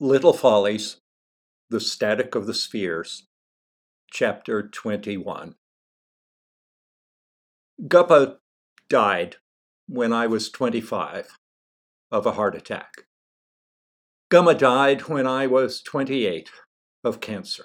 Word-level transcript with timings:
Little 0.00 0.32
Follies, 0.32 0.98
The 1.70 1.80
Static 1.80 2.36
of 2.36 2.46
the 2.46 2.54
Spheres, 2.54 3.26
Chapter 4.12 4.62
21. 4.62 5.56
Guppa 7.82 8.36
died 8.88 9.38
when 9.88 10.12
I 10.12 10.28
was 10.28 10.50
25 10.50 11.26
of 12.12 12.26
a 12.26 12.32
heart 12.34 12.54
attack. 12.54 13.06
Gumma 14.30 14.54
died 14.54 15.08
when 15.08 15.26
I 15.26 15.48
was 15.48 15.82
28 15.82 16.48
of 17.02 17.20
cancer. 17.20 17.64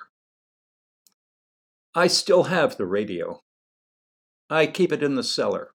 I 1.93 2.07
still 2.07 2.45
have 2.45 2.77
the 2.77 2.87
radio. 2.87 3.41
I 4.49 4.65
keep 4.65 4.91
it 4.91 5.03
in 5.03 5.13
the 5.13 5.23
cellar 5.23 5.75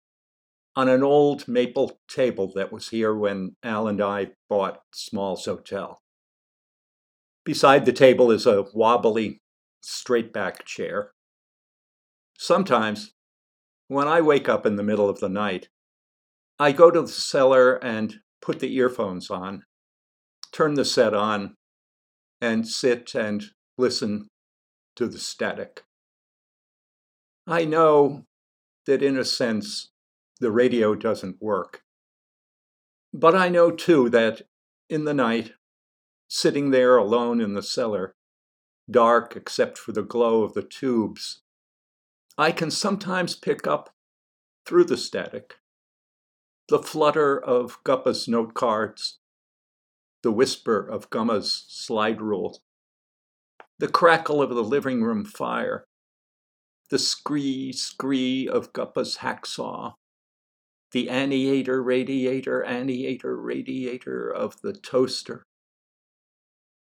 on 0.75 0.89
an 0.89 1.03
old 1.03 1.47
maple 1.47 1.99
table 2.07 2.51
that 2.55 2.71
was 2.71 2.89
here 2.89 3.13
when 3.13 3.55
Al 3.61 3.87
and 3.87 4.01
I 4.01 4.31
bought 4.49 4.81
Small's 4.91 5.45
Hotel. 5.45 6.01
Beside 7.47 7.85
the 7.85 7.93
table 7.93 8.29
is 8.29 8.45
a 8.45 8.65
wobbly, 8.73 9.39
straight 9.79 10.33
back 10.33 10.65
chair. 10.65 11.13
Sometimes, 12.37 13.13
when 13.87 14.05
I 14.05 14.19
wake 14.19 14.49
up 14.49 14.65
in 14.65 14.75
the 14.75 14.83
middle 14.83 15.07
of 15.07 15.21
the 15.21 15.29
night, 15.29 15.69
I 16.59 16.73
go 16.73 16.91
to 16.91 17.03
the 17.03 17.07
cellar 17.07 17.75
and 17.75 18.15
put 18.41 18.59
the 18.59 18.75
earphones 18.75 19.29
on, 19.29 19.63
turn 20.51 20.73
the 20.73 20.83
set 20.83 21.13
on, 21.13 21.55
and 22.41 22.67
sit 22.67 23.15
and 23.15 23.45
listen 23.77 24.27
to 24.97 25.07
the 25.07 25.17
static. 25.17 25.85
I 27.47 27.63
know 27.63 28.25
that 28.87 29.01
in 29.01 29.17
a 29.17 29.23
sense 29.23 29.93
the 30.41 30.51
radio 30.51 30.95
doesn't 30.95 31.41
work. 31.41 31.83
But 33.13 33.35
I 33.35 33.47
know 33.47 33.71
too 33.71 34.09
that 34.09 34.41
in 34.89 35.05
the 35.05 35.13
night, 35.13 35.53
sitting 36.27 36.71
there 36.71 36.97
alone 36.97 37.39
in 37.39 37.53
the 37.53 37.63
cellar, 37.63 38.13
dark 38.89 39.35
except 39.35 39.77
for 39.77 39.91
the 39.91 40.03
glow 40.03 40.43
of 40.43 40.53
the 40.53 40.63
tubes, 40.63 41.41
I 42.37 42.51
can 42.51 42.69
sometimes 42.69 43.35
pick 43.35 43.65
up, 43.65 43.89
through 44.65 44.83
the 44.85 44.97
static, 44.97 45.55
the 46.69 46.79
flutter 46.79 47.39
of 47.39 47.81
Guppa's 47.83 48.27
note 48.27 48.53
cards, 48.53 49.19
the 50.23 50.31
whisper 50.31 50.85
of 50.85 51.09
Gumma's 51.09 51.65
slide 51.69 52.21
rule, 52.21 52.59
the 53.79 53.87
crackle 53.87 54.41
of 54.41 54.49
the 54.49 54.63
living 54.63 55.03
room 55.03 55.23
fire, 55.23 55.85
the 56.89 56.99
scree 56.99 57.71
scree 57.71 58.47
of 58.47 58.73
Guppa's 58.73 59.17
hacksaw, 59.17 59.93
the 60.91 61.09
anniator 61.09 61.81
radiator 61.81 62.61
anniator 62.61 63.35
radiator 63.35 64.29
of 64.29 64.61
the 64.61 64.73
toaster. 64.73 65.45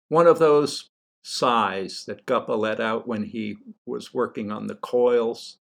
One 0.08 0.26
of 0.26 0.38
those 0.38 0.90
sighs 1.22 2.04
that 2.06 2.24
Guppa 2.24 2.56
let 2.56 2.80
out 2.80 3.06
when 3.06 3.24
he 3.24 3.58
was 3.84 4.14
working 4.14 4.50
on 4.50 4.66
the 4.66 4.74
coils, 4.74 5.58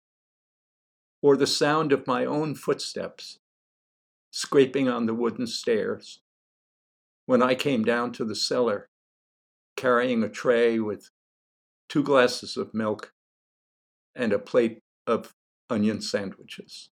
or 1.21 1.35
the 1.35 1.47
sound 1.47 1.91
of 1.91 2.07
my 2.07 2.25
own 2.25 2.55
footsteps 2.55 3.39
scraping 4.31 4.87
on 4.87 5.05
the 5.05 5.13
wooden 5.13 5.47
stairs 5.47 6.21
when 7.25 7.41
I 7.41 7.55
came 7.55 7.83
down 7.83 8.11
to 8.13 8.23
the 8.23 8.35
cellar 8.35 8.89
carrying 9.75 10.23
a 10.23 10.29
tray 10.29 10.79
with 10.79 11.09
two 11.89 12.03
glasses 12.03 12.55
of 12.55 12.73
milk 12.73 13.13
and 14.15 14.31
a 14.31 14.39
plate 14.39 14.81
of 15.05 15.35
onion 15.69 16.01
sandwiches. 16.01 16.89